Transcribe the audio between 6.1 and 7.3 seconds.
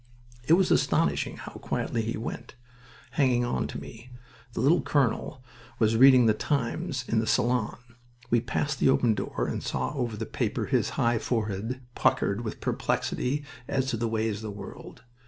The Times in the